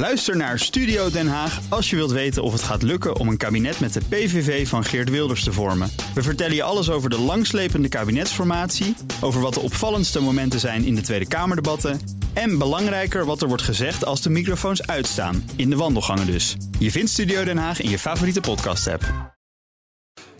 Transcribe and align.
Luister 0.00 0.36
naar 0.36 0.58
Studio 0.58 1.10
Den 1.10 1.28
Haag 1.28 1.60
als 1.68 1.90
je 1.90 1.96
wilt 1.96 2.10
weten 2.10 2.42
of 2.42 2.52
het 2.52 2.62
gaat 2.62 2.82
lukken 2.82 3.16
om 3.16 3.28
een 3.28 3.36
kabinet 3.36 3.80
met 3.80 3.92
de 3.92 4.00
PVV 4.08 4.68
van 4.68 4.84
Geert 4.84 5.10
Wilders 5.10 5.44
te 5.44 5.52
vormen. 5.52 5.90
We 6.14 6.22
vertellen 6.22 6.54
je 6.54 6.62
alles 6.62 6.90
over 6.90 7.10
de 7.10 7.18
langslepende 7.18 7.88
kabinetsformatie, 7.88 8.96
over 9.20 9.40
wat 9.40 9.54
de 9.54 9.60
opvallendste 9.60 10.20
momenten 10.20 10.60
zijn 10.60 10.84
in 10.84 10.94
de 10.94 11.00
Tweede 11.00 11.28
Kamerdebatten 11.28 12.00
en 12.32 12.58
belangrijker 12.58 13.24
wat 13.24 13.42
er 13.42 13.48
wordt 13.48 13.62
gezegd 13.62 14.04
als 14.04 14.22
de 14.22 14.30
microfoons 14.30 14.86
uitstaan, 14.86 15.50
in 15.56 15.70
de 15.70 15.76
wandelgangen 15.76 16.26
dus. 16.26 16.56
Je 16.78 16.90
vindt 16.90 17.10
Studio 17.10 17.44
Den 17.44 17.58
Haag 17.58 17.80
in 17.80 17.90
je 17.90 17.98
favoriete 17.98 18.40
podcast-app. 18.40 19.34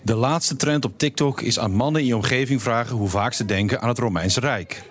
De 0.02 0.14
laatste 0.14 0.56
trend 0.56 0.84
op 0.84 0.98
TikTok 0.98 1.40
is 1.40 1.58
aan 1.58 1.72
mannen 1.72 2.00
in 2.00 2.06
je 2.06 2.16
omgeving 2.16 2.62
vragen 2.62 2.96
hoe 2.96 3.08
vaak 3.08 3.32
ze 3.32 3.44
denken 3.44 3.80
aan 3.80 3.88
het 3.88 3.98
Romeinse 3.98 4.40
Rijk. 4.40 4.82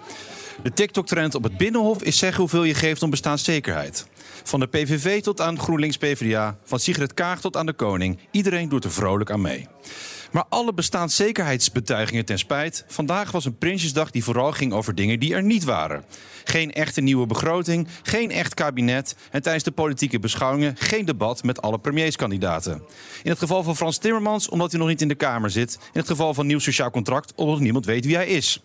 De 0.64 0.73
TikTok-trend 0.73 1.36
op 1.36 1.44
het 1.44 1.57
Binnenhof 1.57 2.04
is 2.04 2.18
zeggen 2.18 2.39
hoeveel 2.39 2.64
je 2.64 2.73
geeft 2.73 3.04
om 3.04 3.09
bestaanszekerheid. 3.09 4.08
Van 4.44 4.59
de 4.59 4.68
PVV 4.68 5.21
tot 5.21 5.41
aan 5.41 5.59
GroenLinks 5.59 5.98
PvdA, 5.98 6.58
van 6.63 6.80
Sigrid 6.80 7.13
Kaag 7.13 7.41
tot 7.41 7.58
aan 7.58 7.66
de 7.66 7.73
koning. 7.73 8.20
Iedereen 8.31 8.70
doet 8.70 8.84
er 8.84 8.91
vrolijk 8.91 9.31
aan 9.31 9.41
mee. 9.41 9.67
Maar 10.31 10.44
alle 10.50 10.73
bestaanszekerheidsbetuigingen 10.73 12.26
ten 12.26 12.40
spijt. 12.40 12.86
Vandaag 12.88 13.31
was 13.31 13.45
een 13.45 13.58
Prinsjesdag 13.58 14.12
die 14.12 14.23
vooral 14.23 14.52
ging 14.52 14.73
over 14.73 14.95
dingen 14.95 15.20
die 15.20 15.34
er 15.34 15.44
niet 15.44 15.64
waren. 15.64 16.03
Geen 16.44 16.73
echte 16.73 17.02
nieuwe 17.02 17.26
begroting, 17.26 17.88
geen 18.03 18.31
echt 18.31 18.53
kabinet 18.53 19.16
en 19.31 19.41
tijdens 19.41 19.64
de 19.64 19.72
politieke 19.72 20.20
beschouwingen 20.20 20.76
geen 20.78 21.05
debat 21.05 21.44
met 21.44 21.62
alle 21.62 21.80
premierskandidaten. 21.80 22.81
In 23.23 23.30
het 23.30 23.39
geval 23.39 23.64
van 23.64 23.76
Frans 23.76 23.98
Timmermans 23.98 24.50
omdat 24.50 24.72
hij 24.72 24.80
nog 24.80 24.89
niet 24.89 25.02
in 25.02 25.08
de 25.08 25.16
Kamer 25.16 25.50
zit. 25.50 25.73
In 25.81 26.00
het 26.00 26.08
geval 26.08 26.34
van 26.34 26.48
nieuw 26.48 26.59
sociaal 26.59 26.91
contract 26.91 27.34
omdat 27.36 27.59
niemand 27.59 27.86
weet 27.86 28.05
wie 28.05 28.16
hij 28.16 28.28
is. 28.28 28.62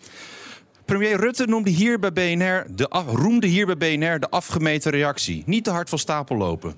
Premier 0.84 1.16
Rutte 1.16 1.47
noemde 1.47 1.70
hier 1.70 1.98
bij 1.98 2.12
BNR 2.12 2.66
de 2.69 2.88
roemde 3.06 3.47
hier 3.47 3.66
bij 3.66 3.77
BNR 3.77 4.20
de 4.20 4.30
afgemeten 4.30 4.91
reactie. 4.91 5.43
Niet 5.47 5.65
te 5.65 5.70
hard 5.70 5.88
van 5.88 5.98
stapel 5.98 6.37
lopen. 6.37 6.74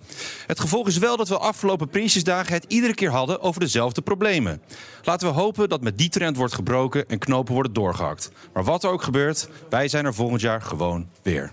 Het 0.46 0.60
gevolg 0.60 0.86
is 0.86 0.98
wel 0.98 1.16
dat 1.16 1.28
we 1.28 1.38
afgelopen 1.38 1.88
Prinsjesdagen 1.88 2.52
het 2.52 2.64
iedere 2.68 2.94
keer 2.94 3.10
hadden 3.10 3.40
over 3.40 3.60
dezelfde 3.60 4.02
problemen. 4.02 4.62
Laten 5.04 5.28
we 5.28 5.34
hopen 5.34 5.68
dat 5.68 5.80
met 5.80 5.98
die 5.98 6.08
trend 6.08 6.36
wordt 6.36 6.54
gebroken 6.54 7.08
en 7.08 7.18
knopen 7.18 7.54
worden 7.54 7.72
doorgehakt. 7.72 8.30
Maar 8.52 8.64
wat 8.64 8.84
er 8.84 8.90
ook 8.90 9.02
gebeurt, 9.02 9.48
wij 9.70 9.88
zijn 9.88 10.04
er 10.04 10.14
volgend 10.14 10.40
jaar 10.40 10.62
gewoon 10.62 11.08
weer. 11.22 11.52